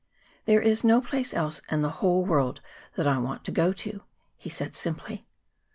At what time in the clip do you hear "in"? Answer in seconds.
1.69-1.83